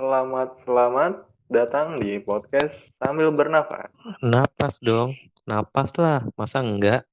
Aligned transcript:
selamat 0.00 0.56
selamat 0.64 1.12
datang 1.52 1.92
di 2.00 2.16
podcast 2.24 2.96
sambil 2.96 3.28
bernafas. 3.36 3.92
Napas 4.24 4.80
dong, 4.80 5.12
napas 5.44 5.92
lah, 6.00 6.24
masa 6.40 6.64
enggak? 6.64 7.04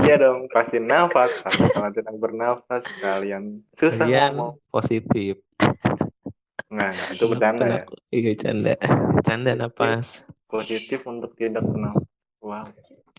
iya 0.00 0.16
dong, 0.16 0.48
pasti 0.48 0.80
nafas. 0.80 1.44
Kalau 1.44 1.92
tidak 1.92 2.16
bernafas, 2.16 2.80
kalian 3.04 3.60
susah 3.76 4.08
Kalian 4.08 4.40
ngomong. 4.40 4.56
positif. 4.72 5.44
Nah, 6.72 6.96
itu 7.12 7.24
bercanda 7.28 7.64
ya. 7.68 7.84
Iya 8.08 8.32
canda, 8.40 8.74
canda 9.20 9.52
napas. 9.52 10.24
Positif 10.48 11.04
untuk 11.04 11.36
tidak 11.36 11.60
bernafas. 11.68 12.08
Wow. 12.40 12.64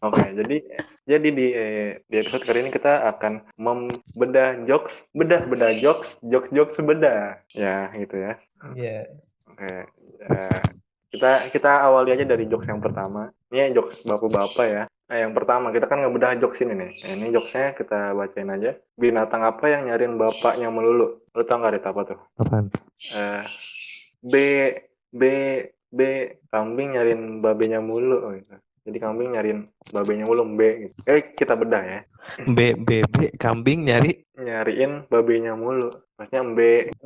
Oke, 0.02 0.34
jadi 0.34 0.58
jadi 1.06 1.30
di 1.30 1.48
eh, 1.54 1.90
di 2.10 2.16
episode 2.18 2.42
kali 2.42 2.66
ini 2.66 2.72
kita 2.74 3.06
akan 3.06 3.54
membedah 3.54 4.66
jokes, 4.66 5.06
bedah 5.14 5.46
bedah 5.46 5.78
jokes, 5.78 6.18
jokes 6.26 6.50
jokes 6.50 6.82
bedah. 6.82 7.38
Ya, 7.54 7.94
gitu 7.94 8.18
ya. 8.18 8.34
Iya. 8.74 9.14
Oke, 9.46 9.72
eh, 10.26 10.62
kita 11.14 11.54
kita 11.54 11.72
awali 11.86 12.18
aja 12.18 12.26
dari 12.26 12.50
jokes 12.50 12.66
yang 12.66 12.82
pertama. 12.82 13.30
Ini 13.54 13.78
jokes 13.78 14.02
bapak-bapak 14.10 14.66
ya. 14.66 14.84
Nah, 14.90 15.18
yang 15.20 15.36
pertama 15.36 15.76
kita 15.76 15.86
kan 15.92 16.02
ngebedah 16.02 16.40
jokes 16.42 16.64
ini 16.64 16.72
nih. 16.72 16.92
Nah, 17.04 17.12
ini 17.20 17.26
jokesnya 17.36 17.76
kita 17.76 18.16
bacain 18.16 18.48
aja. 18.48 18.80
Binatang 18.96 19.44
apa 19.44 19.68
yang 19.68 19.86
nyariin 19.92 20.16
bapaknya 20.16 20.72
melulu? 20.72 21.20
Lu 21.36 21.44
tau 21.44 21.60
nggak 21.60 21.78
Rit, 21.78 21.86
apa 21.86 22.02
tuh? 22.10 22.20
Apaan? 22.40 22.72
Eh, 23.12 23.44
B 24.24 24.34
B 25.12 25.22
B 25.92 26.00
kambing 26.48 26.96
nyariin 26.96 27.44
babenya 27.44 27.84
mulu 27.84 28.40
gitu. 28.40 28.56
Jadi 28.82 28.98
kambing 28.98 29.38
nyariin 29.38 29.60
babenya 29.94 30.26
mulu 30.26 30.42
B 30.58 30.90
gitu. 30.90 30.96
Eh 31.06 31.38
kita 31.38 31.54
bedah 31.54 31.84
ya. 31.86 32.00
B 32.50 32.74
B 32.74 33.06
B 33.06 33.30
kambing 33.38 33.86
nyari 33.86 34.26
Nyariin 34.34 35.06
babenya 35.06 35.54
mulu. 35.54 35.94
Maksudnya 36.18 36.44
B. 36.54 36.60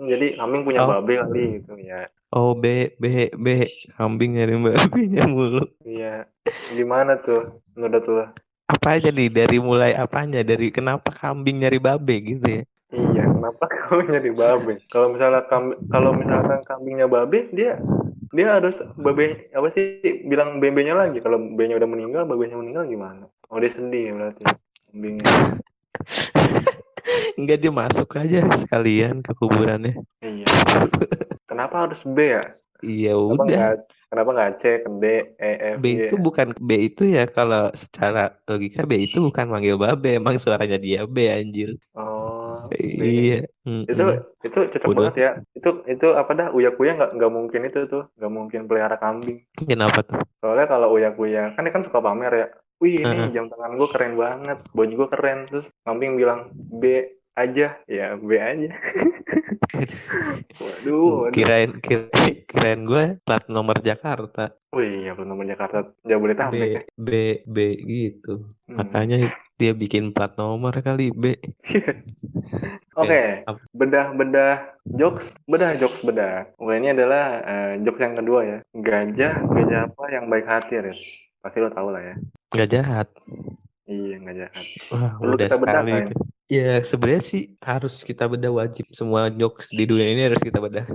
Jadi 0.08 0.40
kambing 0.40 0.64
punya 0.64 0.84
Oh. 0.84 0.90
babe 0.90 1.20
kali 1.20 1.60
gitu 1.60 1.76
ya. 1.78 2.08
Oh 2.32 2.56
B 2.56 2.96
B 2.96 3.28
B 3.36 3.48
kambing 3.94 4.40
nyari 4.40 4.56
babinya 4.56 5.24
mulu. 5.28 5.68
Iya. 5.84 6.32
Gimana 6.72 7.20
tuh 7.20 7.60
menurut 7.76 8.06
lo? 8.08 8.26
Apa 8.66 8.98
aja 8.98 9.12
nih 9.12 9.30
dari 9.30 9.60
mulai 9.60 9.94
apanya 9.94 10.42
dari 10.42 10.72
kenapa 10.72 11.12
kambing 11.12 11.60
nyari 11.60 11.78
babe 11.78 12.16
gitu 12.18 12.48
ya? 12.50 12.64
Iya, 12.90 13.24
kenapa 13.30 13.64
kau 13.84 14.00
nyari 14.00 14.32
babe? 14.32 14.80
Kalau 14.88 15.12
misalnya 15.12 15.44
kambi- 15.46 15.80
kalau 15.92 16.16
misalkan 16.16 16.60
kambingnya 16.64 17.06
babe, 17.06 17.52
dia 17.52 17.76
dia 18.36 18.60
harus 18.60 18.76
babe 19.00 19.48
apa 19.56 19.68
sih 19.72 20.04
bilang 20.28 20.60
bebenya 20.60 20.92
lagi. 20.92 21.24
Kalau 21.24 21.40
bebenya 21.40 21.80
udah 21.80 21.90
meninggal, 21.90 22.24
babenya 22.28 22.60
meninggal 22.60 22.84
gimana? 22.86 23.24
Oh 23.48 23.58
dia 23.58 23.72
sedih 23.72 24.12
berarti 24.12 24.44
kambingnya. 24.92 25.26
Enggak 27.40 27.60
dia 27.60 27.72
masuk 27.72 28.10
aja 28.16 28.40
sekalian 28.60 29.20
ke 29.20 29.32
kuburannya. 29.36 29.96
Iya. 30.24 30.48
Kenapa 31.46 31.88
harus 31.88 32.02
B 32.04 32.36
ya? 32.36 32.44
Iya 32.80 33.14
Kenapa 33.16 33.44
udah. 33.44 33.76
kenapa 34.12 34.30
nggak 34.36 34.52
C, 34.60 34.64
ke 34.80 34.90
D, 35.02 35.06
E, 35.36 35.52
F, 35.76 35.78
B 35.82 35.86
G? 35.86 36.00
itu 36.08 36.16
bukan 36.16 36.48
B 36.56 36.72
itu 36.88 37.04
ya 37.04 37.28
kalau 37.28 37.68
secara 37.76 38.32
logika 38.48 38.88
B 38.88 39.04
itu 39.04 39.20
bukan 39.20 39.52
manggil 39.52 39.76
babe 39.76 40.16
emang 40.16 40.40
suaranya 40.40 40.80
dia 40.80 41.04
B 41.04 41.28
anjir. 41.28 41.76
Oh, 41.92 42.15
B. 42.70 42.72
Iya. 43.02 43.40
Itu 43.88 44.06
itu 44.46 44.60
cocok 44.78 44.90
Udah. 44.90 44.98
banget 45.10 45.16
ya. 45.18 45.32
Itu 45.58 45.70
itu 45.90 46.08
apa 46.14 46.32
dah? 46.34 46.48
Uya 46.54 46.72
Kuya 46.74 46.96
nggak 46.96 47.12
nggak 47.18 47.32
mungkin 47.34 47.62
itu 47.66 47.80
tuh, 47.90 48.04
nggak 48.18 48.32
mungkin 48.32 48.62
pelihara 48.70 48.98
kambing. 49.02 49.44
Kenapa 49.56 50.06
tuh? 50.06 50.22
Soalnya 50.40 50.68
kalau 50.70 50.94
Uya 50.94 51.12
Kuya 51.12 51.54
kan 51.58 51.66
dia 51.66 51.74
kan 51.74 51.84
suka 51.84 52.00
pamer 52.00 52.34
ya. 52.34 52.48
Wih 52.84 53.00
ini 53.00 53.08
Heeh. 53.08 53.32
jam 53.32 53.48
tangan 53.48 53.80
gue 53.80 53.88
keren 53.88 54.14
banget, 54.20 54.58
baju 54.76 54.94
gue 54.94 55.10
keren. 55.10 55.40
Terus 55.48 55.72
kambing 55.88 56.20
bilang 56.20 56.52
B 56.54 57.08
aja, 57.36 57.68
ya 57.86 58.08
B 58.16 58.30
aja. 58.40 58.72
Waduh, 60.56 61.28
waduh. 61.28 61.34
Kirain 61.36 61.72
kira, 61.84 62.08
kirain 62.48 62.82
gue 62.88 63.20
plat 63.28 63.44
nomor 63.52 63.78
Jakarta. 63.84 64.56
Wih, 64.72 65.08
ya 65.08 65.12
belum 65.16 65.36
nomor 65.36 65.46
Jakarta 65.48 65.92
Jabodetabek 66.04 66.56
B 66.56 66.64
ya. 66.64 66.82
B 66.96 67.10
B 67.44 67.58
gitu. 67.84 68.48
Hmm. 68.72 68.76
Makanya 68.84 69.36
dia 69.56 69.72
bikin 69.76 70.16
plat 70.16 70.36
nomor 70.40 70.76
kali 70.80 71.12
B. 71.12 71.36
Oke, 73.00 73.44
Ap- 73.44 73.60
bedah-bedah 73.76 74.80
jokes, 74.88 75.36
bedah 75.48 75.76
jokes 75.76 76.00
bedah. 76.04 76.48
Oke, 76.56 76.80
ini 76.80 76.96
adalah 76.96 77.44
eh, 77.44 77.72
jokes 77.84 78.00
yang 78.00 78.16
kedua 78.16 78.40
ya. 78.48 78.58
Gajah, 78.72 79.34
gajah 79.44 79.80
apa 79.92 80.04
yang 80.12 80.26
baik 80.32 80.48
hati, 80.48 80.80
Riz? 80.80 81.00
Pasti 81.44 81.60
lo 81.60 81.68
tau 81.72 81.92
lah 81.92 82.00
ya. 82.00 82.16
Nggak 82.56 82.70
jahat. 82.72 83.08
Iya, 83.86 84.16
nggak 84.18 84.36
jahat. 84.42 84.66
Wah, 84.90 85.12
Perlu 85.22 85.34
udah 85.38 85.48
kita 85.48 85.58
bedah 85.62 85.82
nggak 85.82 85.98
ya? 85.98 86.06
itu. 86.06 86.14
Ya, 86.46 86.72
sebenarnya 86.86 87.24
sih 87.26 87.44
harus 87.58 88.06
kita 88.06 88.30
bedah 88.30 88.54
wajib 88.54 88.86
semua 88.94 89.34
jokes 89.34 89.74
di 89.74 89.86
dunia 89.90 90.10
ini 90.14 90.30
harus 90.30 90.42
kita 90.42 90.62
bedah. 90.62 90.86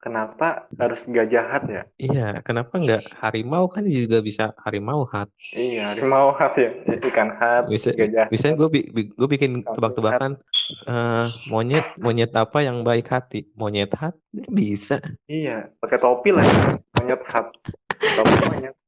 Kenapa 0.00 0.64
harus 0.80 1.04
gak 1.04 1.28
jahat 1.28 1.62
ya? 1.68 1.82
Iya, 2.00 2.40
kenapa 2.40 2.80
nggak 2.80 3.20
harimau 3.20 3.68
kan 3.68 3.84
juga 3.84 4.24
bisa 4.24 4.56
harimau 4.64 5.04
hat. 5.04 5.28
Iya, 5.52 5.92
harimau 5.92 6.32
hat 6.32 6.56
ya. 6.56 6.72
Ikan 6.88 7.36
hat, 7.36 7.68
Bisa, 7.68 7.92
gajah. 7.92 8.32
misalnya 8.32 8.64
gue 8.64 8.88
gue 9.12 9.28
bikin 9.28 9.60
tebak-tebakan 9.60 10.40
eh, 10.88 11.26
monyet 11.52 11.84
monyet 12.00 12.32
apa 12.32 12.64
yang 12.64 12.80
baik 12.80 13.12
hati? 13.12 13.52
Monyet 13.52 13.92
hat 13.92 14.16
bisa. 14.48 15.04
Iya, 15.28 15.68
pakai 15.76 16.00
topi 16.00 16.32
lah. 16.32 16.48
Monyet 16.96 17.20
hat. 17.28 17.52
Topi 18.00 18.34
monyet. 18.48 18.79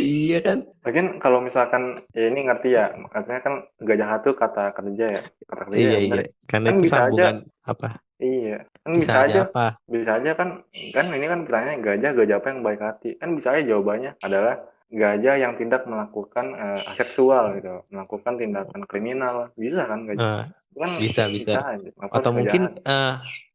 Iya 0.00 0.38
kan? 0.46 0.58
Lagian 0.84 1.08
kalau 1.22 1.40
misalkan 1.40 1.82
ya 2.12 2.24
ini 2.28 2.40
ngerti 2.44 2.68
ya, 2.76 2.84
maksudnya 2.92 3.40
kan 3.46 3.54
gajah 3.80 4.08
hat 4.10 4.20
tuh 4.26 4.34
kata 4.36 4.60
kerja 4.76 5.04
ya. 5.16 5.20
Kata 5.48 5.62
kerja 5.68 5.78
Iya 5.80 5.88
ya, 5.96 5.98
iya. 6.04 6.22
Karena 6.50 6.66
Kan 6.68 6.74
itu 6.76 6.82
bisa 6.84 6.96
aja. 7.08 7.24
apa? 7.64 7.88
Iya, 8.24 8.56
kan 8.84 8.92
Bisa, 8.94 9.12
bisa, 9.12 9.18
aja 9.26 9.38
apa? 9.48 9.66
bisa 9.90 10.10
aja 10.18 10.30
kan, 10.38 10.48
kan 10.94 11.06
ini 11.16 11.26
kan 11.32 11.40
pertanyaan 11.44 11.80
gajah, 11.82 12.10
gajah 12.14 12.36
apa 12.40 12.48
yang 12.52 12.60
baik 12.62 12.80
hati? 12.86 13.08
Kan 13.20 13.30
bisa 13.36 13.48
aja 13.52 13.62
jawabannya 13.74 14.10
adalah 14.22 14.54
gajah 14.94 15.34
yang 15.42 15.52
tidak 15.60 15.82
melakukan 15.90 16.46
eh, 16.54 16.80
seksual 16.94 17.44
gitu, 17.58 17.82
melakukan 17.90 18.34
tindakan 18.40 18.82
kriminal, 18.86 19.36
bisa 19.58 19.82
kan 19.90 20.00
gajah? 20.08 20.28
Eh, 20.30 20.44
Itu 20.72 20.78
kan 20.84 20.92
bisa, 21.02 21.22
bisa. 21.28 21.52
aja. 21.74 21.88
Apa 22.00 22.14
atau 22.22 22.30
mungkin 22.32 22.62
jahat? 22.62 22.72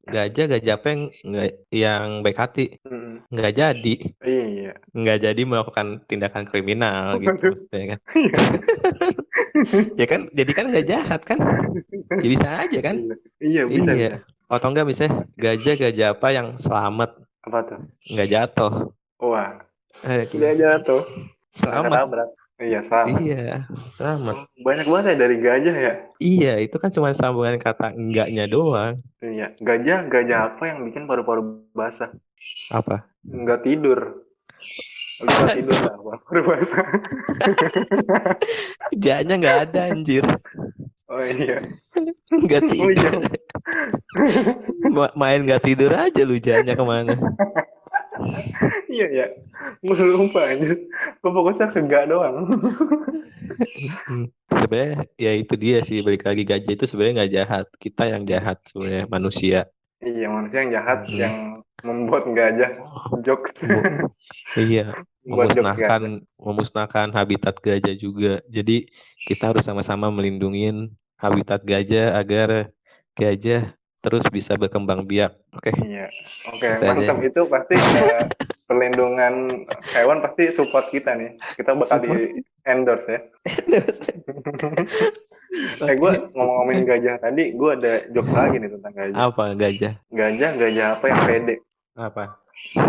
Gajah 0.10 0.46
gajah 0.58 0.74
apa 0.76 0.88
yang 0.90 1.02
nggak 1.26 1.50
yang 1.70 2.06
baik 2.26 2.38
hati? 2.38 2.66
Mm, 2.86 3.14
nggak 3.30 3.54
jadi. 3.56 3.96
Iya, 4.26 4.72
nggak 4.94 5.18
jadi 5.30 5.42
melakukan 5.46 5.88
tindakan 6.10 6.44
kriminal 6.50 7.18
gitu 7.22 7.30
Waduh. 7.30 7.52
maksudnya 7.54 7.86
kan. 7.96 8.00
Ya 10.00 10.06
kan 10.08 10.22
jadi 10.32 10.52
kan 10.56 10.66
nggak 10.72 10.88
jahat 10.88 11.22
kan? 11.24 11.40
Ya 12.20 12.28
bisa 12.30 12.48
aja 12.64 12.80
kan? 12.80 12.96
Iya. 13.40 13.68
Bisa, 13.68 13.92
iya. 13.96 14.10
bisa. 14.20 14.50
atau 14.50 14.68
enggak 14.74 14.88
misalnya 14.90 15.30
gajah 15.38 15.76
gajah 15.78 16.08
apa 16.18 16.28
yang 16.34 16.48
selamat? 16.58 17.10
Apa 17.46 17.60
tuh? 17.66 17.80
nggak 18.10 18.30
jatuh. 18.30 18.74
Wah, 19.20 19.62
dia 20.32 20.52
jatuh, 20.56 21.04
selamat. 21.54 22.08
Iya, 22.60 22.80
selamat. 22.84 23.20
iya 23.24 23.64
selamat 23.96 24.36
Banyak 24.60 24.86
banget 24.92 25.06
ya 25.08 25.16
dari 25.16 25.36
gajah 25.40 25.76
ya. 25.76 25.94
iya 26.20 26.54
itu 26.60 26.76
kan 26.76 26.92
cuma 26.92 27.16
sambungan 27.16 27.56
kata 27.56 27.96
enggaknya 27.96 28.44
doang 28.52 29.00
Iya, 29.20 29.52
gajah, 29.60 30.00
gajah 30.08 30.40
apa 30.52 30.64
yang 30.68 30.80
bikin 30.88 31.04
paru-paru 31.08 31.68
basah? 31.76 32.12
apa 32.72 33.08
Nggak 33.24 33.60
tidur. 33.68 34.00
Lu 35.20 35.28
nggak 35.28 35.52
tidur 35.60 35.78
lah, 35.84 35.96
paru-paru 36.08 36.42
basah. 36.48 36.86
jaknya 39.04 39.34
nggak 39.40 39.58
ada 39.70 39.80
anjir 39.92 40.26
Oh 41.10 41.24
iya. 41.26 41.58
nggak 42.30 42.62
Oh 42.62 42.90
iya. 42.92 43.10
tidur 43.10 43.14
Ma- 44.96 45.14
main 45.16 45.40
nggak 45.46 45.64
tidur 45.64 45.92
aja 45.94 46.22
lu 46.26 46.38
jaknya 46.40 46.74
ke 46.78 46.84
mana 46.86 47.14
Iya 48.90 49.08
ya. 49.12 49.26
Lupa 49.86 50.42
aja. 50.50 50.76
Gue 51.20 51.32
fokusnya 51.32 51.72
ke 51.72 51.80
gak 51.86 52.10
doang. 52.10 52.48
Hmm, 54.10 54.28
sebenarnya 54.50 55.06
ya 55.16 55.32
itu 55.36 55.54
dia 55.56 55.78
sih 55.86 56.02
balik 56.02 56.26
lagi 56.26 56.44
gajah 56.46 56.74
itu 56.74 56.86
sebenarnya 56.86 57.14
nggak 57.24 57.34
jahat 57.34 57.66
kita 57.82 58.04
yang 58.08 58.24
jahat 58.26 58.58
sebenarnya 58.68 59.06
manusia 59.10 59.60
iya, 60.00 60.28
manusia 60.32 60.58
yang 60.64 60.72
jahat 60.74 61.00
Hmm. 61.10 61.20
yang 61.20 61.36
membuat 61.80 62.24
gajah 62.32 62.72
jokes. 63.24 63.54
Iya 64.56 64.96
memusnahkan 65.30 66.26
memusnahkan 66.40 67.08
habitat 67.14 67.56
gajah 67.62 67.96
juga 67.96 68.42
jadi 68.50 68.88
kita 69.28 69.54
harus 69.54 69.64
sama-sama 69.64 70.10
melindungi 70.10 70.90
habitat 71.20 71.62
gajah 71.62 72.18
agar 72.18 72.74
gajah 73.14 73.76
terus 74.00 74.24
bisa 74.28 74.56
berkembang 74.56 75.04
biak 75.04 75.36
oke 75.52 75.72
Iya. 75.76 76.08
Oke, 76.48 76.66
aja. 76.66 76.88
mantap 76.88 77.20
itu 77.22 77.42
pasti 77.46 77.76
perlindungan 78.64 79.48
hewan 79.92 80.20
pasti 80.20 80.44
support 80.50 80.88
kita 80.88 81.14
nih. 81.14 81.36
Kita 81.54 81.74
bakal 81.74 82.00
di 82.00 82.10
endorse 82.64 83.10
ya. 83.10 83.20
Eh 85.82 85.96
gue 85.96 86.12
ngomong-ngomongin 86.30 86.84
gajah 86.86 87.16
tadi, 87.18 87.44
gue 87.52 87.70
ada 87.74 87.94
jokes 88.10 88.30
lagi 88.30 88.56
nih 88.58 88.70
tentang 88.70 88.94
gajah. 88.94 89.16
apa 89.18 89.44
gajah 89.54 89.94
Gajah, 90.10 90.52
gajah 90.56 90.88
apa 90.94 91.06
yang 91.06 91.20
pede? 91.26 91.56
apa 91.94 92.24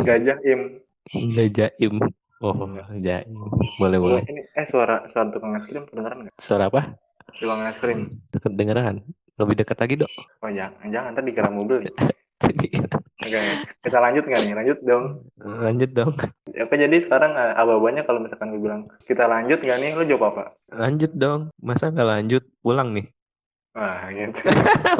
Gajah 0.04 0.38
im. 0.44 0.60
gajah 1.34 1.70
im 1.78 1.94
oh 2.38 2.54
jaim 2.96 3.34
boleh 3.76 3.98
Oh, 3.98 4.02
boleh 4.06 4.22
ini 4.24 4.42
eh 4.50 4.64
suara 4.64 5.04
suara 5.06 5.28
tukang 5.28 5.52
es 5.54 5.64
krim 5.64 5.82
kedengeran 5.84 6.18
nggak? 6.22 6.34
suara 6.36 6.64
apa 6.68 6.94
Tukang 7.32 7.60
es 7.64 7.76
krim. 7.76 7.98
deket 8.30 8.52
dengeran 8.54 8.94
lebih 9.40 9.64
dekat 9.64 9.78
lagi 9.80 9.94
dok 9.96 10.12
Oh 10.44 10.50
jangan, 10.52 10.86
jangan 10.92 11.10
tadi 11.16 11.26
dikira 11.32 11.50
mobil. 11.50 11.80
Oke, 13.20 13.36
kita 13.84 13.98
lanjut 14.00 14.24
nggak 14.24 14.42
nih? 14.48 14.54
Lanjut 14.56 14.78
dong. 14.80 15.04
Lanjut 15.38 15.90
dong. 15.92 16.12
Oke, 16.50 16.74
jadi 16.74 16.96
sekarang 17.04 17.36
uh, 17.36 17.52
aba-abanya 17.52 18.02
kalau 18.08 18.24
misalkan 18.24 18.48
gue 18.56 18.64
bilang 18.64 18.88
kita 19.04 19.28
lanjut 19.28 19.60
nggak 19.60 19.76
nih, 19.76 19.90
lo 19.92 20.04
jawab 20.08 20.24
apa? 20.32 20.44
Lanjut 20.72 21.12
dong. 21.12 21.40
Masa 21.60 21.92
nggak 21.92 22.08
lanjut? 22.08 22.42
Pulang 22.64 22.96
nih. 22.96 23.06
Nah, 23.70 24.10
gitu. 24.10 24.40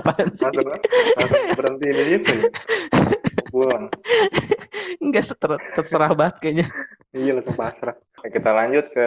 Langsung, 0.07 0.53
langsung 0.63 1.45
berhenti 1.59 1.87
di 1.91 2.05
situ. 2.07 2.35
Pulang. 3.51 3.91
Enggak 5.03 5.25
seter- 5.27 5.65
terserah 5.75 6.13
banget 6.15 6.37
kayaknya. 6.39 6.67
Iya, 7.11 7.35
langsung 7.35 7.59
pasrah. 7.59 7.99
Oke, 8.21 8.31
kita 8.31 8.51
lanjut 8.55 8.87
ke 8.95 9.07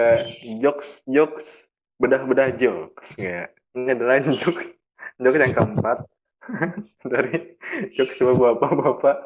jokes, 0.59 0.99
jokes, 1.07 1.47
bedah-bedah 1.95 2.59
jokes. 2.59 3.15
Ya, 3.15 3.47
ini 3.71 3.95
adalah 3.95 4.19
jokes, 4.25 4.67
jokes 5.21 5.39
yang 5.39 5.53
keempat 5.53 5.97
dari 7.11 7.57
jokes 7.95 8.17
bapak-bapak. 8.19 9.17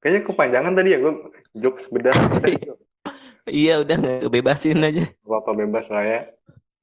Kayaknya 0.00 0.20
kepanjangan 0.24 0.72
tadi 0.72 0.88
ya 0.96 0.98
gue 1.04 1.14
jokes 1.60 1.86
bedah. 1.92 2.16
Iya 3.48 3.80
udah 3.84 4.28
bebasin 4.28 4.84
aja. 4.84 5.04
Bapak 5.24 5.56
bebas 5.56 5.88
lah 5.88 6.04
ya. 6.04 6.20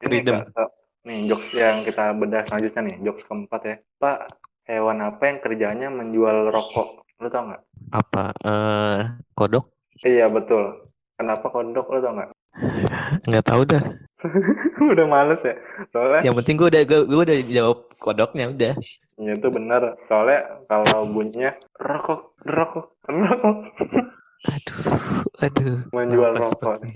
Ini 0.03 0.21
Freedom. 0.21 0.35
Kak, 0.41 0.53
Kak, 0.53 0.69
nih 1.05 1.19
jokes 1.29 1.49
yang 1.53 1.81
kita 1.81 2.13
bedah 2.13 2.41
selanjutnya 2.45 2.81
nih, 2.85 2.95
jokes 3.05 3.23
keempat 3.25 3.61
ya. 3.65 3.75
Pak, 3.97 4.17
hewan 4.69 5.01
apa 5.01 5.23
yang 5.25 5.38
kerjanya 5.41 5.88
menjual 5.89 6.53
rokok? 6.53 7.05
Lu 7.17 7.29
tau 7.33 7.49
nggak? 7.49 7.61
Apa? 7.94 8.23
eh 8.45 8.99
kodok? 9.33 9.65
Iya 10.05 10.29
betul. 10.29 10.85
Kenapa 11.17 11.49
kodok? 11.49 11.85
Lu 11.89 11.99
tau 12.01 12.13
nggak? 12.13 12.29
Nggak 13.24 13.45
tahu 13.45 13.62
dah. 13.63 13.83
Udah 14.92 15.06
males 15.06 15.42
ya. 15.42 15.54
Soalnya 15.89 16.21
Yang 16.25 16.36
penting 16.42 16.56
gue 16.57 16.68
udah 16.68 16.83
gue, 16.83 17.00
gue 17.06 17.21
udah 17.21 17.38
jawab 17.48 17.77
kodoknya 17.98 18.45
udah. 18.50 18.74
ya 19.18 19.31
itu 19.33 19.48
benar. 19.50 19.98
Soalnya 20.06 20.39
kalau 20.65 21.06
bunyinya 21.07 21.51
rokok, 21.75 22.33
rokok, 22.42 22.94
rokok. 23.04 23.57
Aduh, 24.38 24.77
aduh. 25.42 25.77
Menjual 25.89 26.38
rokok. 26.38 26.77
seperti- 26.77 26.94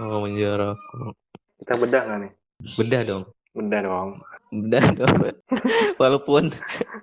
Oh 0.00 0.24
menjual 0.24 0.56
rokok. 0.56 1.12
Kita 1.60 1.74
bedah 1.76 2.00
nggak 2.00 2.18
nih? 2.18 2.32
Bedah 2.74 3.00
dong. 3.04 3.22
Bedah 3.52 3.80
dong. 3.84 4.08
Bedah 4.48 4.84
dong. 4.96 5.16
Walaupun 6.00 6.48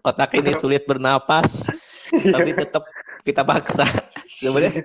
otak 0.01 0.33
ini 0.33 0.57
sulit 0.57 0.85
bernapas, 0.85 1.69
tapi 2.09 2.49
tetap 2.51 2.81
kita 3.21 3.45
paksa. 3.45 3.85
Sebenarnya 4.35 4.83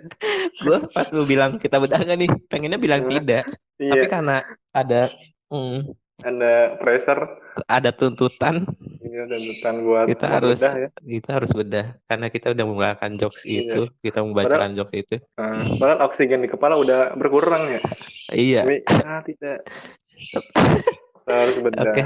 gue 0.62 0.78
pas 0.94 1.06
lu 1.10 1.26
bilang 1.26 1.58
kita 1.58 1.82
bedah 1.82 2.00
gak 2.02 2.18
nih, 2.18 2.30
pengennya 2.46 2.78
bilang 2.78 3.02
tidak. 3.06 3.44
Tapi 3.80 3.96
Iya, 3.96 4.04
karena 4.12 4.36
ada 4.76 5.08
hmm, 5.48 5.96
ada 6.20 6.76
pressure. 6.76 7.22
ada 7.64 7.90
tuntutan, 7.96 8.62
ada 9.00 9.24
tuntutan 9.40 9.74
buat 9.82 10.04
kita 10.04 10.26
harus 10.28 10.60
bedah 10.60 10.74
ya. 10.76 10.88
kita 11.00 11.30
harus 11.32 11.50
bedah 11.56 11.86
karena 12.04 12.26
kita 12.28 12.46
udah 12.52 12.64
mengeluarkan 12.68 13.10
jokes 13.16 13.42
Iya. 13.48 13.60
itu, 13.64 13.80
kita 14.04 14.20
membacakan 14.20 14.76
jokes 14.76 14.94
itu. 15.00 15.16
Nah, 15.40 15.64
padahal 15.80 15.98
oksigen 16.04 16.44
di 16.44 16.48
kepala 16.52 16.76
udah 16.76 17.16
berkurang 17.16 17.72
ya. 17.72 17.80
Iya. 18.30 18.62
Tapi 18.68 18.76
ah, 19.00 19.20
tidak. 19.24 19.58
Kita 20.04 21.32
harus 21.32 21.56
bedah. 21.58 21.84
Oke. 21.88 22.04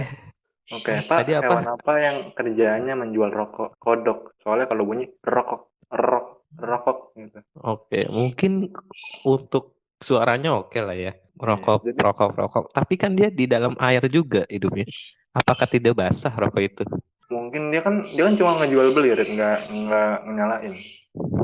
Oke, 0.72 0.96
Pak, 1.04 1.28
Tadi 1.28 1.32
apa? 1.36 1.44
hewan 1.60 1.66
apa 1.76 1.92
yang 2.00 2.16
kerjanya 2.32 2.94
menjual 2.96 3.28
rokok? 3.28 3.76
Kodok. 3.76 4.32
Soalnya 4.40 4.64
kalau 4.64 4.88
bunyi 4.88 5.12
rokok, 5.20 5.76
rok, 5.92 6.43
rokok 6.56 6.98
gitu. 7.16 7.38
Oke, 7.60 8.06
mungkin 8.08 8.70
untuk 9.22 9.74
suaranya 9.96 10.54
oke 10.54 10.78
lah 10.78 10.94
ya. 10.94 11.12
Rokok, 11.34 11.82
jadi- 11.82 11.98
rokok, 11.98 12.30
rokok. 12.32 12.64
Tapi 12.70 12.94
kan 12.94 13.12
dia 13.12 13.26
di 13.26 13.44
dalam 13.44 13.74
air 13.78 14.06
juga 14.06 14.46
hidupnya. 14.46 14.86
Apakah 15.34 15.66
tidak 15.66 15.98
basah 15.98 16.30
rokok 16.30 16.62
itu? 16.62 16.84
Mungkin 17.26 17.74
dia 17.74 17.82
kan 17.82 18.06
dia 18.06 18.22
kan 18.22 18.38
cuma 18.38 18.54
ngejual 18.62 18.94
beli, 18.94 19.10
Rit, 19.10 19.26
nggak 19.26 19.58
nggak 19.66 20.14
nyalain. 20.30 20.74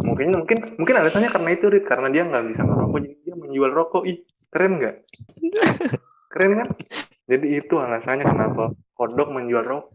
Mungkin 0.07 0.29
mungkin 0.31 0.59
mungkin 0.79 0.95
alasannya 0.95 1.27
karena 1.27 1.51
itu, 1.51 1.67
Rit, 1.67 1.85
karena 1.89 2.07
dia 2.07 2.23
nggak 2.23 2.45
bisa 2.47 2.63
ngerokok, 2.63 2.99
jadi 3.03 3.17
dia 3.27 3.35
menjual 3.35 3.71
rokok. 3.73 4.03
Ih, 4.07 4.19
keren 4.47 4.79
nggak? 4.79 4.95
keren 6.33 6.53
kan? 6.63 6.69
Jadi 7.27 7.47
itu 7.59 7.75
alasannya 7.75 8.23
kenapa 8.23 8.65
kodok 8.95 9.29
menjual 9.35 9.65
rokok. 9.67 9.91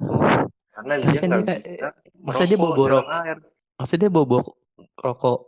Karena 0.75 0.93
dia 0.99 1.19
nggak 1.23 1.39
dia- 1.47 1.59
bisa 1.63 1.87
Masa 2.19 2.43
dia 2.43 2.57
dalam 2.59 2.75
rokok? 2.75 3.03
air. 3.23 3.37
Masa 3.75 3.93
dia 3.95 4.09
bobo 4.11 4.39
rokok 4.95 5.39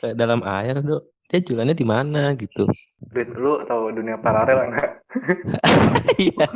ke 0.00 0.12
dalam 0.12 0.40
air, 0.44 0.80
Dok? 0.80 1.02
Dia 1.32 1.40
jualannya 1.40 1.72
di 1.72 1.86
mana 1.88 2.36
gitu? 2.36 2.68
Rit, 3.08 3.32
lu 3.32 3.64
tahu 3.64 3.88
dunia 3.96 4.20
paralel 4.20 4.68
nggak? 4.68 4.90
Iya. 6.20 6.44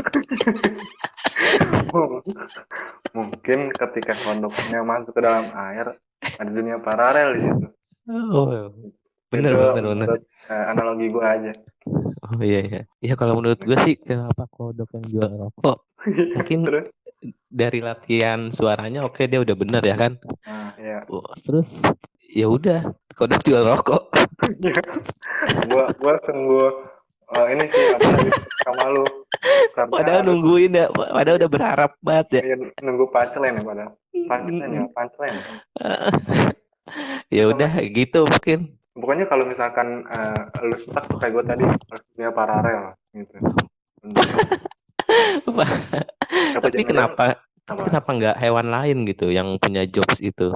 Mungkin 3.16 3.72
ketika 3.72 4.12
kodoknya 4.20 4.84
masuk 4.84 5.16
ke 5.16 5.20
dalam 5.24 5.48
air, 5.56 5.96
ada 6.36 6.50
dunia 6.50 6.76
paralel 6.76 7.28
di 7.34 7.40
situ. 7.48 7.66
oh, 8.12 8.68
bener, 9.32 9.52
Itu 9.56 9.60
bener, 9.72 9.84
bener. 9.96 10.08
eh, 10.46 10.64
analogi 10.70 11.06
gua 11.08 11.40
aja. 11.40 11.52
Oh 12.22 12.38
iya, 12.42 12.60
iya. 12.62 12.80
Iya 13.00 13.14
kalau 13.16 13.38
menurut 13.40 13.58
gue 13.58 13.76
sih 13.86 13.96
kenapa 13.96 14.44
kodok 14.50 14.92
yang 14.98 15.04
jual 15.08 15.30
rokok? 15.48 15.78
Mungkin 16.36 16.58
Terus, 16.68 16.86
dari 17.46 17.80
latihan 17.80 18.52
suaranya 18.52 19.06
oke 19.08 19.24
dia 19.24 19.40
udah 19.40 19.56
bener 19.56 19.82
ya 19.82 19.96
kan? 19.96 20.12
nah, 20.44 20.72
ya. 20.76 21.00
Wah, 21.08 21.34
Terus 21.40 21.80
ya 22.30 22.46
udah 22.52 22.92
kodok 23.16 23.40
jual 23.46 23.64
rokok. 23.64 24.12
gua 25.72 25.88
gua 25.96 26.14
sungguh 26.28 26.68
eh, 27.32 27.46
ini 27.56 27.64
sih 27.72 27.84
apa 27.96 28.08
sama 28.66 28.84
lu. 28.92 29.04
Karena 29.72 29.92
Padahal 29.92 30.20
nungguin 30.26 30.72
ya, 30.72 30.86
padahal 30.90 31.36
udah 31.40 31.50
berharap 31.50 31.92
banget 32.00 32.40
ya. 32.40 32.52
iya, 32.52 32.56
nunggu 32.84 33.04
punchline 33.12 33.56
ya 33.56 33.62
padahal. 33.64 33.92
Punchline 34.12 34.72
ya, 34.72 34.84
punchline. 34.92 35.36
ya 37.36 37.44
udah 37.50 37.70
gitu 37.88 38.20
mungkin. 38.28 38.58
Pokoknya 38.96 39.28
kalau 39.28 39.44
misalkan 39.44 40.04
eh, 40.08 40.42
lu 40.64 40.76
stuck 40.80 41.04
tuh 41.08 41.18
kayak 41.20 41.32
gua 41.36 41.44
tadi, 41.44 41.64
harus 41.64 42.04
dunia 42.16 42.30
paralel 42.32 42.82
gitu. 43.16 43.36
Tapi 46.62 46.82
kenapa 46.86 47.24
apa? 47.66 47.82
kenapa 47.86 48.08
nggak 48.14 48.36
hewan 48.38 48.66
lain 48.70 48.96
gitu 49.04 49.26
yang 49.28 49.48
punya 49.58 49.82
jokes 49.84 50.22
itu? 50.22 50.54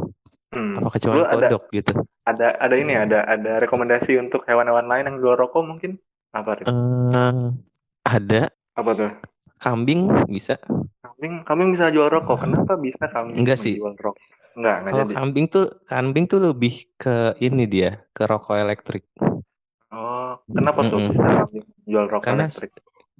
Hmm. 0.50 0.82
Apakah 0.82 0.98
cuma 0.98 1.14
ada 1.22 1.30
kodok 1.30 1.62
gitu? 1.70 1.92
ada 2.26 2.46
ada 2.58 2.74
ini 2.78 2.94
ada 2.94 3.22
ada 3.26 3.58
rekomendasi 3.58 4.18
untuk 4.18 4.42
hewan-hewan 4.46 4.86
lain 4.86 5.04
yang 5.10 5.16
jual 5.18 5.34
rokok 5.34 5.62
mungkin 5.66 5.98
apa 6.30 6.58
Rit? 6.58 6.66
Eh, 6.66 7.34
ada 8.06 8.42
apa 8.78 8.90
tuh 8.94 9.10
kambing 9.60 10.08
bisa. 10.30 10.56
kambing 11.02 11.44
kambing 11.44 11.68
bisa 11.74 11.90
jual 11.92 12.08
rokok 12.08 12.40
kenapa 12.46 12.78
bisa 12.80 13.04
kambing 13.10 13.42
Enggak 13.44 13.58
sih. 13.60 13.76
jual 13.76 13.92
rokok 13.98 14.16
enggak 14.56 14.76
enggak 14.82 14.92
Kalau 14.94 15.04
jadi 15.06 15.14
kambing 15.20 15.46
tuh 15.50 15.64
kambing 15.86 16.24
tuh 16.26 16.40
lebih 16.40 16.74
ke 16.96 17.34
ini 17.38 17.64
dia, 17.66 17.90
ke 18.14 18.22
rokok 18.24 18.56
elektrik. 18.56 19.04
oh 19.90 20.38
kenapa 20.50 20.80
tuh 20.86 20.98
Mm-mm. 20.98 21.10
bisa 21.12 21.24
kambing 21.26 21.64
jual 21.86 22.06
rokok 22.08 22.24
Karena 22.24 22.44
elektrik 22.46 22.70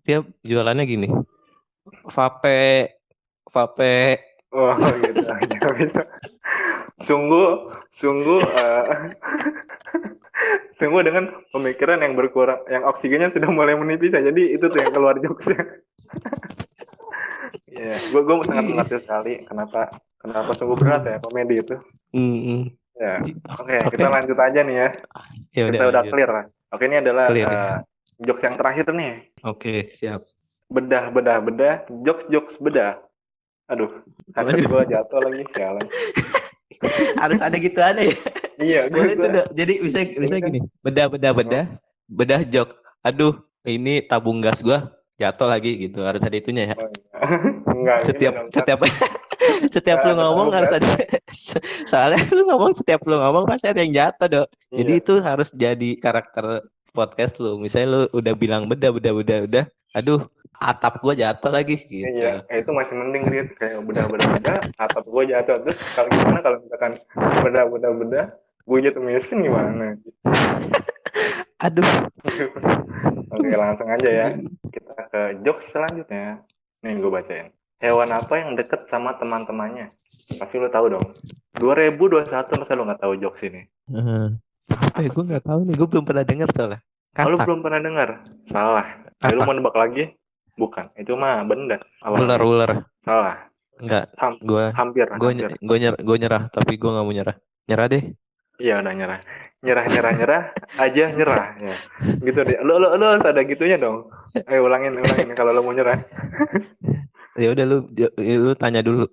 Dia 0.00 0.18
jualannya 0.42 0.84
gini. 0.88 1.08
Vape 2.06 2.94
vape 3.50 3.98
oh 4.54 4.74
gitu 5.02 5.22
bisa 5.78 6.02
sungguh 7.00 7.64
sungguh 7.90 8.40
eh, 8.42 8.84
sungguh 10.78 11.02
dengan 11.06 11.30
pemikiran 11.50 12.02
yang 12.02 12.14
berkurang 12.14 12.60
yang 12.68 12.84
oksigennya 12.86 13.30
sudah 13.30 13.50
mulai 13.50 13.74
menipis 13.74 14.12
ya 14.14 14.20
jadi 14.22 14.42
itu 14.54 14.64
tuh 14.68 14.78
yang 14.80 14.92
keluar 14.92 15.16
jokesnya 15.18 15.60
Iya, 17.70 17.96
gue 18.12 18.20
gue 18.26 18.34
sangat 18.44 18.64
mengerti 18.66 18.96
sekali 18.98 19.32
kenapa 19.46 19.88
kenapa 20.18 20.50
sungguh 20.54 20.76
berat 20.78 21.02
ya 21.06 21.16
komedi 21.22 21.62
itu. 21.62 21.76
Mm, 22.12 22.66
Ya, 23.00 23.16
oke 23.56 23.72
Oke. 23.88 23.96
kita 23.96 24.06
lanjut 24.12 24.36
aja 24.36 24.60
nih 24.60 24.76
ya. 24.76 24.88
ya 25.56 25.64
kita 25.72 25.84
udah 25.88 26.02
lanjut. 26.04 26.12
clear. 26.12 26.30
Oke 26.68 26.84
ini 26.84 26.96
adalah 27.00 27.26
Clear, 27.32 27.48
ya. 27.48 27.80
jokes 28.20 28.42
yang 28.44 28.54
terakhir 28.60 28.84
nih. 28.92 29.12
Oke, 29.48 29.80
siap. 29.80 30.20
Bedah 30.70 31.10
bedah 31.10 31.38
bedah, 31.42 31.74
jokes 32.06 32.24
jokes 32.30 32.54
bedah. 32.56 33.02
Aduh, 33.66 33.90
Waduh. 34.34 34.66
gue 34.66 34.82
jatuh 34.94 35.18
lagi 35.18 35.42
sialan. 35.54 35.86
Harus 37.18 37.38
ada 37.38 37.56
gitu 37.56 37.78
ada 37.78 37.98
ya. 38.02 38.14
Iya, 38.56 38.80
gue 38.86 38.98
Boleh 38.98 39.14
Dok. 39.18 39.46
Jadi 39.50 39.72
bisa 39.78 39.98
bisa 40.06 40.34
Iya. 40.36 40.46
gini. 40.46 40.58
Bedah 40.80 41.06
bedah 41.06 41.32
bedah. 41.34 41.64
Bedah 42.06 42.40
jok. 42.42 42.70
Aduh, 43.02 43.34
ini 43.62 44.02
tabung 44.02 44.38
gas 44.38 44.62
gua 44.62 44.90
jatuh 45.16 45.46
lagi 45.46 45.74
gitu. 45.76 46.02
Harus 46.02 46.22
ada 46.22 46.34
itunya 46.34 46.70
ya. 46.70 46.74
enggak. 47.74 47.98
ini 47.98 48.06
Setiap 48.06 48.32
dong, 48.36 48.48
setiap 48.50 48.78
setiap 49.74 49.98
Ada 50.00 50.06
lu 50.06 50.14
ngomong 50.16 50.48
harus 50.50 50.70
ada 50.72 50.88
soalnya 51.84 52.20
lu 52.32 52.42
ngomong 52.46 52.72
setiap 52.72 53.00
lu 53.04 53.16
ngomong 53.18 53.44
pasti 53.44 53.66
ada 53.68 53.80
yang 53.82 53.92
jatuh, 53.92 54.28
Dok. 54.30 54.46
Jadi 54.72 54.92
Iya. 54.94 55.02
itu 55.02 55.12
harus 55.20 55.48
jadi 55.50 55.90
karakter 55.98 56.62
podcast 56.90 57.38
lu. 57.38 57.58
Misalnya 57.58 57.86
lu 57.90 58.00
udah 58.14 58.34
bilang 58.34 58.66
bedah 58.66 58.90
bedah 58.90 59.12
bedah 59.14 59.38
udah. 59.46 59.64
Aduh, 59.90 60.22
atap 60.60 61.00
gua 61.00 61.16
jatuh 61.16 61.48
lagi 61.48 61.80
gitu. 61.88 62.04
Iya, 62.04 62.44
eh, 62.52 62.60
itu 62.60 62.70
masih 62.70 62.92
mending 62.92 63.24
Rit. 63.32 63.48
kayak 63.56 63.80
bedah, 63.80 64.04
atap 64.76 65.04
gue 65.08 65.24
jatuh 65.32 65.56
terus 65.64 65.78
kalau 65.96 66.08
gimana 66.12 66.38
kalau 66.44 66.56
misalkan 66.60 66.92
bedah 67.40 67.64
bedah, 67.96 68.26
gue 68.68 68.78
jatuh 68.84 69.00
miskin 69.00 69.40
gimana? 69.40 69.96
Aduh. 71.64 71.84
Oke 73.30 73.48
langsung 73.52 73.88
aja 73.88 74.08
ya, 74.08 74.26
kita 74.68 75.00
ke 75.08 75.20
jokes 75.44 75.72
selanjutnya. 75.72 76.44
Nih 76.80 76.96
gue 76.96 77.08
bacain. 77.12 77.48
hewan 77.80 78.12
apa 78.12 78.36
yang 78.36 78.52
deket 78.60 78.84
sama 78.92 79.16
teman-temannya? 79.16 79.88
Pasti 80.36 80.60
lu 80.60 80.68
tahu 80.68 80.92
dong. 80.92 81.06
2021 81.56 82.28
masa 82.60 82.76
lu 82.76 82.84
nggak 82.84 83.00
tahu 83.00 83.16
jokes 83.16 83.40
ini? 83.48 83.64
Apa 84.68 85.00
ya? 85.00 85.08
Gue 85.08 85.24
nggak 85.24 85.44
tahu 85.48 85.64
nih. 85.64 85.74
Gue 85.80 85.88
belum 85.88 86.04
pernah 86.04 86.24
dengar 86.28 86.48
soalnya. 86.52 86.84
Oh, 87.16 87.32
lu 87.32 87.36
Katak. 87.40 87.46
belum 87.48 87.60
pernah 87.64 87.80
dengar? 87.80 88.08
Salah. 88.44 88.86
Ayo, 89.24 89.32
lu 89.36 89.40
mau 89.48 89.56
nebak 89.56 89.76
lagi? 89.76 90.12
Bukan. 90.54 90.84
Itu 90.94 91.14
mah 91.14 91.42
benda. 91.44 91.78
Ular, 92.02 92.40
ular. 92.40 92.70
Salah. 93.00 93.48
Enggak. 93.80 94.12
Ham- 94.16 94.40
Gue 94.40 94.64
hampir. 94.72 95.06
gue 95.08 95.30
hampir. 95.32 95.50
gue 95.56 95.76
nyerah, 95.80 96.00
gue 96.00 96.16
nyerah. 96.16 96.42
Tapi 96.48 96.72
gue 96.76 96.90
nggak 96.90 97.04
mau 97.04 97.14
nyerah. 97.14 97.36
Nyerah 97.66 97.86
deh. 97.86 98.02
Iya 98.60 98.74
udah 98.78 98.92
nyerah. 98.92 99.18
Nyerah, 99.60 99.84
nyerah, 99.86 100.12
nyerah. 100.16 100.42
aja 100.76 101.04
nyerah. 101.10 101.46
Ya. 101.56 101.76
Gitu 102.20 102.40
deh. 102.40 102.58
Lu, 102.60 102.76
lu, 102.76 102.88
lu 102.92 103.04
harus 103.06 103.24
ada 103.24 103.40
gitunya 103.40 103.76
dong. 103.76 104.08
Ayo 104.44 104.64
ulangin, 104.64 104.92
ulangin. 104.94 105.32
Kalau 105.32 105.52
lu 105.52 105.60
mau 105.60 105.72
nyerah. 105.72 105.96
Ya 107.36 107.48
udah 107.50 107.64
lu 107.64 107.76
lu 108.18 108.52
tanya 108.54 108.80
dulu. 108.80 109.08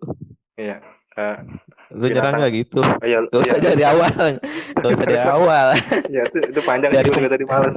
Iya. 0.55 0.79
Eh, 1.17 1.37
Lu 1.97 2.05
nyerah 2.05 2.29
nggak 2.29 2.51
gitu? 2.53 2.77
iya, 3.01 3.17
Gak 3.25 3.41
usah 3.41 3.57
iya, 3.57 3.65
dari 3.65 3.83
awal. 3.87 4.23
Gak 4.77 4.91
usah 4.93 5.05
dari 5.07 5.23
awal. 5.33 5.67
iya, 6.05 6.21
itu, 6.21 6.37
itu 6.45 6.59
panjang 6.61 6.91
Dari 6.93 7.09
gue 7.09 7.25
tadi 7.25 7.45
males. 7.47 7.73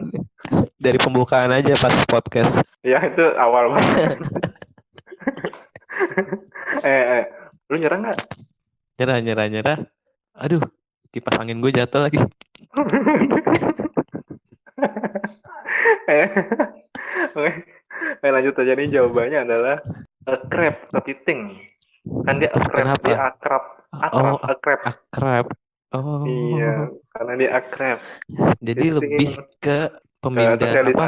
Dari 0.81 0.97
pembukaan 0.97 1.53
aja 1.53 1.77
pas 1.77 1.93
podcast. 2.09 2.65
Ya 2.81 3.05
itu 3.05 3.21
awal 3.37 3.77
banget. 3.77 4.17
eh, 6.89 7.21
eh, 7.21 7.25
lu 7.69 7.77
nyerah 7.77 8.01
nggak? 8.01 8.19
Nyerah, 8.97 9.19
nyerah, 9.21 9.47
nyerah. 9.53 9.79
Aduh, 10.41 10.65
kipas 11.13 11.37
angin 11.37 11.61
gue 11.61 11.69
jatuh 11.69 12.01
lagi. 12.01 12.17
eh, 16.09 16.29
oke. 17.37 17.53
Eh, 18.25 18.31
lanjut 18.33 18.57
aja 18.57 18.73
nih 18.73 18.89
jawabannya 18.89 19.39
adalah 19.45 19.77
a 20.25 20.35
crab, 20.49 20.81
kepiting. 20.97 21.61
Kan 22.25 22.41
dia 22.41 22.49
a 22.57 22.61
crab, 22.65 22.97
Kenapa? 22.97 23.05
dia 23.05 23.19
akrab, 23.21 23.65
akrab, 23.93 24.33
Oh, 24.33 24.39
a 24.41 24.55
crab. 24.57 24.81
Akrab. 24.89 25.47
Oh. 25.93 26.25
Iya, 26.25 26.89
karena 27.13 27.33
dia 27.37 27.51
akrab. 27.53 27.99
Jadi 28.65 28.87
lebih 28.97 29.29
Ke 29.61 29.93
pemindah 30.21 30.57
apa? 30.57 31.07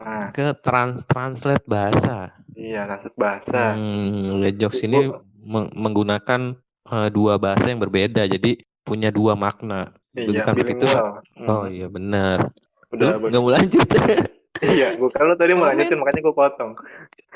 Nah, 0.00 0.32
Ke 0.32 0.56
trans 0.56 1.04
translate 1.04 1.64
bahasa. 1.68 2.32
iya, 2.56 2.88
nasib 2.88 3.12
bahasa. 3.14 3.76
Hmm, 3.76 4.40
Jokes 4.56 4.80
ini 4.82 5.12
meng- 5.44 5.72
menggunakan 5.72 6.56
eh, 6.90 7.08
dua 7.12 7.36
bahasa 7.36 7.68
yang 7.68 7.78
berbeda, 7.78 8.24
jadi 8.24 8.56
punya 8.80 9.12
dua 9.12 9.36
makna. 9.36 9.92
Iya, 10.10 10.42
Bukan 10.42 10.54
begitu, 10.56 10.82
bilingual. 10.88 11.08
Hmm, 11.36 11.46
Oh 11.46 11.64
iya 11.68 11.86
benar. 11.86 12.50
udah, 12.90 13.22
nggak 13.22 13.40
mau 13.44 13.52
lanjut? 13.54 13.86
iya, 14.74 14.98
gua 14.98 15.06
kalau 15.14 15.38
tadi 15.38 15.54
mau 15.54 15.70
lanjutin 15.70 16.00
makanya 16.00 16.20
gua 16.26 16.34
potong. 16.34 16.72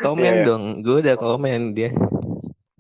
komen 0.03 0.25
Iya, 0.25 0.35
iya. 0.35 0.47
dong. 0.49 0.63
Gue 0.83 0.97
udah 1.05 1.15
komen 1.15 1.61
dia. 1.71 1.95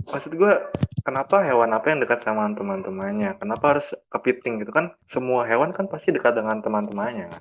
Maksud 0.04 0.36
gue, 0.36 0.52
kenapa 1.00 1.40
hewan 1.40 1.72
apa 1.72 1.88
yang 1.88 2.02
dekat 2.02 2.20
sama 2.20 2.44
teman-temannya? 2.52 3.40
Kenapa 3.40 3.76
harus 3.76 3.96
kepiting 4.10 4.60
gitu 4.60 4.68
kan? 4.68 4.92
Semua 5.08 5.48
hewan 5.48 5.72
kan 5.72 5.88
pasti 5.88 6.12
dekat 6.12 6.36
dengan 6.36 6.60
teman-temannya. 6.60 7.32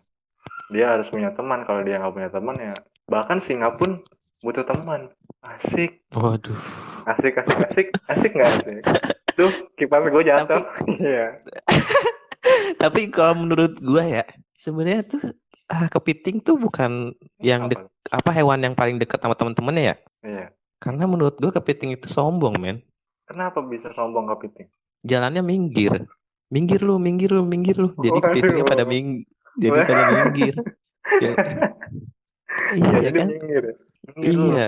Dia 0.74 0.98
harus 0.98 1.08
punya 1.14 1.30
teman. 1.38 1.62
Kalau 1.70 1.86
dia 1.86 2.02
nggak 2.02 2.14
punya 2.18 2.30
teman 2.34 2.56
ya, 2.58 2.74
bahkan 3.06 3.38
singa 3.38 3.70
pun 3.78 4.02
butuh 4.42 4.66
teman. 4.66 5.14
Asik, 5.44 6.02
Waduh. 6.18 6.56
asik, 7.06 7.36
asik, 7.38 7.58
asik, 7.70 7.88
asik 8.10 8.32
nggak 8.34 8.50
asik? 8.58 8.82
Tuh 9.38 9.52
kipas 9.78 10.08
gue 10.10 10.24
jatuh. 10.26 10.62
Iya. 10.98 11.38
Tapi 12.82 13.08
kalau 13.14 13.46
menurut 13.46 13.78
gue 13.80 14.04
ya, 14.04 14.26
sebenarnya 14.58 15.04
tuh 15.08 15.22
ah, 15.70 15.88
kepiting 15.88 16.44
tuh 16.44 16.60
bukan 16.60 17.14
yang 17.40 17.68
Apa? 17.72 17.88
apa 18.12 18.30
hewan 18.36 18.60
yang 18.62 18.76
paling 18.76 19.00
dekat 19.00 19.20
sama 19.20 19.36
teman-temannya 19.38 19.84
ya. 19.84 19.96
Iya. 20.24 20.48
Karena 20.80 21.08
menurut 21.08 21.40
gue 21.40 21.52
kepiting 21.52 21.96
itu 21.96 22.12
sombong, 22.12 22.60
men. 22.60 22.84
Kenapa 23.24 23.64
bisa 23.64 23.92
sombong 23.96 24.28
kepiting? 24.36 24.68
Jalannya 25.04 25.40
minggir. 25.40 26.08
Minggir 26.52 26.84
lu, 26.84 27.00
minggir 27.00 27.32
lu, 27.32 27.44
minggir 27.48 27.80
lu. 27.80 27.90
Jadi 27.96 28.20
Waduh. 28.20 28.24
kepitingnya 28.30 28.66
pada 28.68 28.84
ming 28.84 29.24
jadi 29.56 29.80
pada 29.84 29.96
minggir. 30.24 30.56
Ya- 31.20 31.36
Iya, 32.74 32.86
iya 32.86 33.00
jadi 33.02 33.18
kan? 33.18 33.28
minggir. 33.28 33.64
Minggir. 34.14 34.34
Iya. 34.54 34.68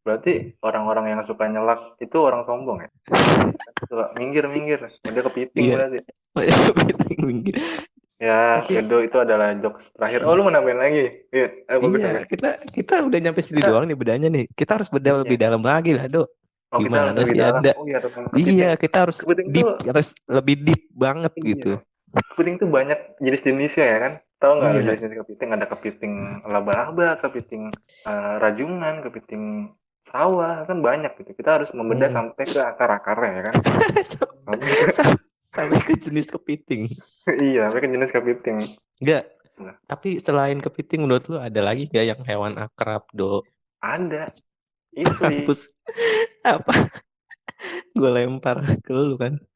Berarti 0.00 0.32
orang-orang 0.62 1.04
yang 1.12 1.20
suka 1.20 1.44
nyelak 1.44 1.98
itu 1.98 2.16
orang 2.16 2.48
sombong 2.48 2.80
ya? 2.80 2.88
Suka 3.84 4.14
minggir, 4.16 4.48
minggir. 4.48 4.80
Dia 5.04 5.20
kepiting 5.20 5.60
Iya. 5.60 5.74
berarti. 5.76 5.98
kepiting 6.72 7.20
minggir. 7.22 7.56
Ya, 8.16 8.64
Tapi- 8.64 8.80
itu 8.80 8.96
itu 9.04 9.16
adalah 9.20 9.52
jokes 9.52 9.92
terakhir. 9.92 10.24
Oh, 10.24 10.32
lu 10.32 10.40
mau 10.40 10.52
nambahin 10.54 10.80
lagi? 10.80 11.04
Iya, 11.28 11.46
eh, 11.68 11.76
Iya, 11.76 12.24
kita 12.24 12.50
kita 12.72 12.94
udah 13.04 13.18
nyampe 13.20 13.44
sini 13.44 13.60
doang 13.60 13.84
nih 13.84 13.92
bedanya 13.92 14.28
nih. 14.32 14.48
Kita 14.56 14.80
harus 14.80 14.88
bedah 14.88 15.20
lebih 15.20 15.36
dalam 15.36 15.60
lagi 15.60 15.92
lah, 15.92 16.08
Dok. 16.08 16.28
Oh, 16.72 16.78
gimana 16.80 17.12
sih. 17.20 17.36
Anda? 17.36 17.76
Oh, 17.76 17.84
iya. 17.84 18.00
Iya, 18.32 18.70
kita 18.74 19.04
harus 19.04 19.20
deep, 19.44 19.68
harus 19.84 20.16
lebih 20.24 20.56
deep 20.64 20.82
banget 20.90 21.32
Iya. 21.36 21.44
gitu. 21.52 21.72
Kepiting 22.16 22.56
tuh 22.56 22.68
banyak 22.68 22.98
jenis-jenisnya 23.18 23.86
ya 23.86 23.98
kan? 24.00 24.12
Tahu 24.36 24.52
nggak 24.56 24.70
Iya. 24.70 24.80
jenis-jenis 24.82 25.16
kepiting? 25.24 25.48
Ada 25.52 25.66
kepiting 25.66 26.14
laba-laba, 26.44 27.16
kepiting 27.18 27.62
eh, 28.04 28.34
rajungan, 28.38 28.94
kepiting 29.02 29.44
sawah, 30.02 30.62
kan 30.64 30.78
banyak 30.80 31.12
gitu. 31.18 31.34
Kita 31.34 31.60
harus 31.60 31.70
membedah 31.72 32.08
Hmm. 32.08 32.32
sampai 32.32 32.44
ke 32.44 32.60
akar-akarnya 32.60 33.30
ya 33.32 33.42
kan? 33.44 33.54
Sam- 34.96 35.20
Sampai 35.46 35.80
ke 35.80 35.96
jenis 35.96 36.28
kepiting. 36.28 36.84
iya, 37.48 37.66
sampai 37.66 37.80
ke 37.80 37.88
jenis 37.88 38.12
kepiting. 38.12 38.58
Enggak. 39.00 39.24
Nah. 39.56 39.72
Tapi 39.88 40.20
selain 40.20 40.60
kepiting 40.60 41.08
menurut 41.08 41.24
lu 41.32 41.40
ada 41.40 41.60
lagi 41.64 41.88
gak 41.88 42.04
yang 42.04 42.20
hewan 42.28 42.60
akrab, 42.60 43.08
Do? 43.16 43.40
Ada. 43.80 44.28
Itu. 44.96 45.52
Apa? 46.44 46.92
Gue 47.96 48.10
lempar 48.12 48.60
ke 48.84 48.92
lu 48.92 49.16
kan. 49.16 49.40